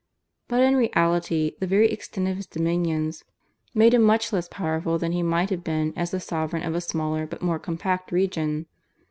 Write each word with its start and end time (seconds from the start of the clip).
But 0.47 0.61
in 0.63 0.77
reality 0.77 1.51
the 1.59 1.67
very 1.67 1.87
extent 1.91 2.27
of 2.27 2.35
his 2.37 2.47
dominions 2.47 3.23
made 3.75 3.93
him 3.93 4.01
much 4.01 4.33
less 4.33 4.47
powerful 4.47 4.97
than 4.97 5.11
he 5.11 5.21
might 5.21 5.51
have 5.51 5.63
been 5.63 5.93
as 5.95 6.09
the 6.09 6.19
sovereign 6.19 6.63
of 6.63 6.73
a 6.73 6.81
smaller 6.81 7.27
but 7.27 7.43
more 7.43 7.59
compact 7.59 8.11
region. 8.11 8.65